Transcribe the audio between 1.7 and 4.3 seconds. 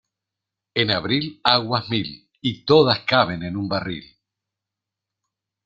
mil y todas caben en un barril.